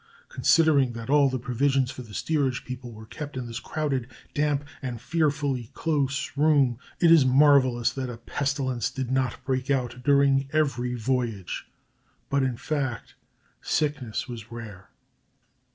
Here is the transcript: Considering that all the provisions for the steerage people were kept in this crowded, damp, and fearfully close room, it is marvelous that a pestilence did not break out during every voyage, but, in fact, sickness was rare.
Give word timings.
Considering 0.29 0.93
that 0.93 1.11
all 1.11 1.29
the 1.29 1.37
provisions 1.37 1.91
for 1.91 2.01
the 2.01 2.15
steerage 2.15 2.65
people 2.65 2.91
were 2.91 3.05
kept 3.05 3.37
in 3.37 3.45
this 3.45 3.59
crowded, 3.59 4.07
damp, 4.33 4.65
and 4.81 4.99
fearfully 4.99 5.69
close 5.75 6.35
room, 6.35 6.79
it 6.99 7.11
is 7.11 7.23
marvelous 7.23 7.93
that 7.93 8.09
a 8.09 8.17
pestilence 8.17 8.89
did 8.89 9.11
not 9.11 9.45
break 9.45 9.69
out 9.69 10.01
during 10.03 10.49
every 10.53 10.95
voyage, 10.95 11.67
but, 12.31 12.41
in 12.41 12.57
fact, 12.57 13.13
sickness 13.61 14.27
was 14.27 14.51
rare. 14.51 14.89